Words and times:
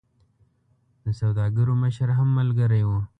د 1.03 1.05
سوداګرو 1.19 1.73
مشر 1.83 2.09
هم 2.17 2.29
ملګری 2.39 2.83
وو. 2.87 2.99